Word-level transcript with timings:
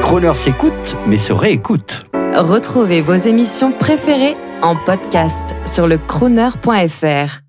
Croner 0.00 0.34
s'écoute, 0.34 0.96
mais 1.06 1.18
se 1.18 1.32
réécoute. 1.32 2.06
Retrouvez 2.34 3.02
vos 3.02 3.14
émissions 3.14 3.72
préférées 3.72 4.36
en 4.62 4.76
podcast 4.76 5.44
sur 5.66 5.86
le 5.86 5.98
crooner.fr. 5.98 7.40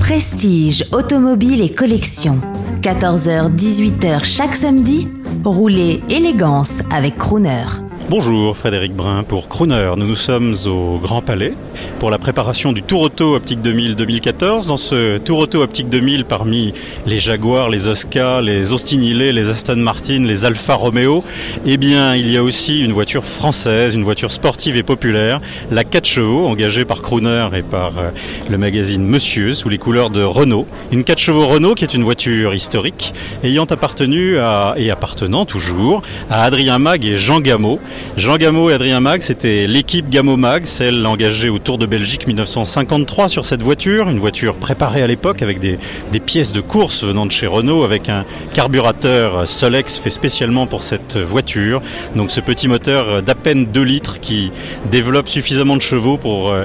Prestige, 0.00 0.84
automobile 0.92 1.62
et 1.62 1.70
collection. 1.70 2.38
14h-18h 2.82 4.24
chaque 4.24 4.54
samedi, 4.54 5.08
roulez 5.44 6.02
élégance 6.10 6.82
avec 6.90 7.16
Crooner. 7.16 7.64
Bonjour, 8.10 8.54
Frédéric 8.54 8.94
Brun 8.94 9.22
pour 9.22 9.48
Crooner. 9.48 9.94
Nous 9.96 10.06
nous 10.06 10.14
sommes 10.14 10.54
au 10.66 10.98
Grand 10.98 11.22
Palais 11.22 11.54
pour 11.98 12.10
la 12.10 12.18
préparation 12.18 12.72
du 12.72 12.82
Tour 12.82 13.00
Auto 13.00 13.34
Optique 13.34 13.62
2000 13.62 13.96
2014. 13.96 14.66
Dans 14.66 14.76
ce 14.76 15.16
Tour 15.16 15.38
Auto 15.38 15.62
Optique 15.62 15.88
2000, 15.88 16.26
parmi 16.26 16.74
les 17.06 17.18
Jaguars, 17.18 17.70
les 17.70 17.88
Oscar, 17.88 18.42
les 18.42 18.74
Austin 18.74 19.00
Healey, 19.00 19.32
les 19.32 19.48
Aston 19.48 19.76
Martin, 19.76 20.24
les 20.24 20.44
Alfa 20.44 20.74
Romeo, 20.74 21.24
eh 21.64 21.78
bien, 21.78 22.14
il 22.14 22.30
y 22.30 22.36
a 22.36 22.42
aussi 22.42 22.84
une 22.84 22.92
voiture 22.92 23.24
française, 23.24 23.94
une 23.94 24.04
voiture 24.04 24.32
sportive 24.32 24.76
et 24.76 24.82
populaire, 24.82 25.40
la 25.70 25.82
4 25.82 26.06
chevaux, 26.06 26.46
engagée 26.46 26.84
par 26.84 27.00
Crooner 27.00 27.48
et 27.54 27.62
par 27.62 27.98
euh, 27.98 28.10
le 28.50 28.58
magazine 28.58 29.02
Monsieur, 29.02 29.54
sous 29.54 29.70
les 29.70 29.78
couleurs 29.78 30.10
de 30.10 30.22
Renault. 30.22 30.66
Une 30.92 31.04
4 31.04 31.18
chevaux 31.18 31.46
Renault 31.46 31.74
qui 31.74 31.84
est 31.84 31.94
une 31.94 32.04
voiture 32.04 32.54
historique, 32.54 33.14
ayant 33.42 33.64
appartenu 33.64 34.36
à, 34.38 34.74
et 34.76 34.90
appartenant 34.90 35.46
toujours 35.46 36.02
à 36.28 36.42
Adrien 36.44 36.78
Mag 36.78 37.06
et 37.06 37.16
Jean 37.16 37.40
Gameau. 37.40 37.80
Jean 38.16 38.36
Gameau 38.36 38.70
et 38.70 38.74
Adrien 38.74 39.00
Mag, 39.00 39.22
c'était 39.22 39.66
l'équipe 39.66 40.08
Gameau 40.08 40.36
Mag, 40.36 40.64
celle 40.66 41.04
engagée 41.06 41.48
au 41.48 41.58
Tour 41.58 41.78
de 41.78 41.86
Belgique 41.86 42.26
1953 42.26 43.28
sur 43.28 43.44
cette 43.46 43.62
voiture, 43.62 44.08
une 44.08 44.18
voiture 44.18 44.54
préparée 44.54 45.02
à 45.02 45.06
l'époque 45.06 45.42
avec 45.42 45.58
des, 45.58 45.78
des, 46.12 46.20
pièces 46.20 46.52
de 46.52 46.60
course 46.60 47.04
venant 47.04 47.26
de 47.26 47.32
chez 47.32 47.46
Renault, 47.46 47.84
avec 47.84 48.08
un 48.08 48.24
carburateur 48.52 49.46
Solex 49.48 49.98
fait 49.98 50.10
spécialement 50.10 50.66
pour 50.66 50.82
cette 50.82 51.16
voiture. 51.16 51.82
Donc 52.14 52.30
ce 52.30 52.40
petit 52.40 52.68
moteur 52.68 53.22
d'à 53.22 53.34
peine 53.34 53.66
2 53.66 53.82
litres 53.82 54.20
qui 54.20 54.52
développe 54.90 55.28
suffisamment 55.28 55.76
de 55.76 55.82
chevaux 55.82 56.16
pour 56.16 56.52
euh, 56.52 56.64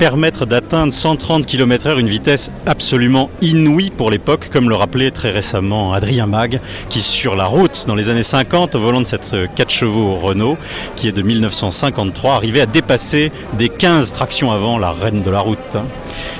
permettre 0.00 0.46
d'atteindre 0.46 0.94
130 0.94 1.44
km/h, 1.44 2.00
une 2.00 2.08
vitesse 2.08 2.50
absolument 2.64 3.28
inouïe 3.42 3.90
pour 3.90 4.10
l'époque, 4.10 4.48
comme 4.50 4.70
le 4.70 4.74
rappelait 4.74 5.10
très 5.10 5.30
récemment 5.30 5.92
Adrien 5.92 6.24
Mag, 6.24 6.58
qui 6.88 7.02
sur 7.02 7.36
la 7.36 7.44
route 7.44 7.84
dans 7.86 7.94
les 7.94 8.08
années 8.08 8.22
50, 8.22 8.76
au 8.76 8.80
volant 8.80 9.02
de 9.02 9.06
cette 9.06 9.36
4 9.54 9.68
chevaux 9.68 10.14
Renault, 10.14 10.56
qui 10.96 11.06
est 11.06 11.12
de 11.12 11.20
1953, 11.20 12.32
arrivait 12.32 12.62
à 12.62 12.66
dépasser 12.66 13.30
des 13.58 13.68
15 13.68 14.12
tractions 14.12 14.50
avant 14.50 14.78
la 14.78 14.90
reine 14.90 15.20
de 15.20 15.30
la 15.30 15.40
route. 15.40 15.76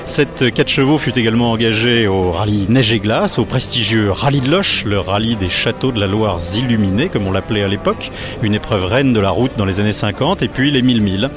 Cette 0.05 0.51
4 0.51 0.67
chevaux 0.67 0.97
fut 0.97 1.17
également 1.19 1.51
engagée 1.51 2.07
au 2.07 2.31
rallye 2.31 2.65
Neige 2.67 2.91
et 2.91 2.99
Glace, 2.99 3.37
au 3.37 3.45
prestigieux 3.45 4.09
rallye 4.09 4.41
de 4.41 4.49
Loche, 4.49 4.85
le 4.85 4.99
rallye 4.99 5.35
des 5.35 5.49
châteaux 5.49 5.91
de 5.91 5.99
la 5.99 6.07
Loire 6.07 6.39
illuminés, 6.57 7.09
comme 7.09 7.27
on 7.27 7.31
l'appelait 7.31 7.61
à 7.61 7.67
l'époque, 7.67 8.09
une 8.41 8.55
épreuve 8.55 8.85
reine 8.85 9.13
de 9.13 9.19
la 9.19 9.29
route 9.29 9.51
dans 9.55 9.65
les 9.65 9.79
années 9.79 9.91
50, 9.91 10.41
et 10.41 10.47
puis 10.47 10.71
les 10.71 10.81
1000 10.81 11.01
milles. 11.01 11.29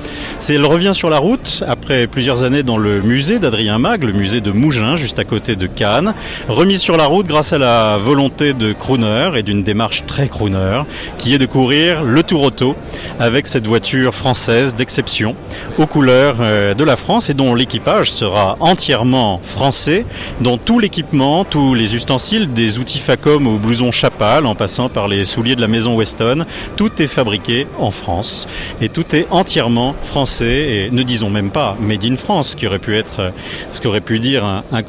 Elle 0.48 0.64
revient 0.64 0.92
sur 0.94 1.10
la 1.10 1.18
route 1.18 1.62
après 1.68 2.06
plusieurs 2.14 2.44
années 2.44 2.62
dans 2.62 2.78
le 2.78 3.02
musée 3.02 3.40
d'Adrien 3.40 3.78
Mag, 3.78 4.04
le 4.04 4.12
musée 4.12 4.40
de 4.40 4.52
Mougins, 4.52 4.96
juste 4.96 5.18
à 5.18 5.24
côté 5.24 5.56
de 5.56 5.66
Cannes, 5.66 6.14
remise 6.46 6.80
sur 6.80 6.96
la 6.96 7.06
route 7.06 7.26
grâce 7.26 7.52
à 7.52 7.58
la 7.58 7.98
volonté 7.98 8.54
de 8.54 8.72
Crooner 8.72 9.32
et 9.34 9.42
d'une 9.42 9.64
démarche 9.64 10.06
très 10.06 10.28
Crooner, 10.28 10.82
qui 11.18 11.34
est 11.34 11.38
de 11.38 11.46
courir 11.46 12.04
le 12.04 12.22
Tour 12.22 12.42
Auto 12.42 12.76
avec 13.18 13.46
cette 13.46 13.66
voiture 13.66 14.14
française 14.14 14.74
d'exception, 14.74 15.36
aux 15.78 15.86
couleurs 15.86 16.36
euh, 16.40 16.74
de 16.74 16.84
la 16.84 16.96
France 16.96 17.30
et 17.30 17.34
dont 17.34 17.54
l'équipage 17.54 18.10
sera 18.12 18.56
entièrement 18.60 19.40
français, 19.42 20.04
dont 20.40 20.58
tout 20.58 20.78
l'équipement, 20.78 21.44
tous 21.44 21.74
les 21.74 21.94
ustensiles, 21.94 22.52
des 22.52 22.78
outils 22.78 22.98
Facom 22.98 23.46
au 23.46 23.58
blouson 23.58 23.92
Chapal, 23.92 24.46
en 24.46 24.54
passant 24.54 24.88
par 24.88 25.08
les 25.08 25.24
souliers 25.24 25.56
de 25.56 25.60
la 25.60 25.68
maison 25.68 25.96
Weston, 25.96 26.44
tout 26.76 26.90
est 27.00 27.06
fabriqué 27.06 27.66
en 27.78 27.90
France 27.90 28.46
et 28.80 28.88
tout 28.88 29.14
est 29.14 29.26
entièrement 29.30 29.94
français 30.02 30.86
et 30.86 30.90
ne 30.90 31.02
disons 31.02 31.30
même 31.30 31.50
pas 31.50 31.76
made 31.80 32.04
in 32.04 32.16
France, 32.16 32.50
ce 32.50 32.56
qui 32.56 32.66
aurait 32.66 32.78
pu 32.78 32.96
être 32.96 33.32
ce 33.72 33.80
qu'aurait 33.80 34.00
pu 34.00 34.18
dire 34.18 34.44
un, 34.44 34.64
un 34.72 34.82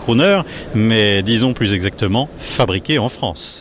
mais 0.73 1.23
disons 1.23 1.53
plus 1.53 1.73
exactement 1.73 2.29
fabriqué 2.37 2.99
en 2.99 3.09
France. 3.09 3.53